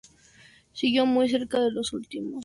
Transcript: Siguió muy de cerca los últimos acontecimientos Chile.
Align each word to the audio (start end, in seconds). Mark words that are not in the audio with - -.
Siguió 0.73 1.05
muy 1.05 1.27
de 1.27 1.37
cerca 1.37 1.59
los 1.59 1.93
últimos 1.93 1.93
acontecimientos 1.93 2.09
Chile. 2.09 2.39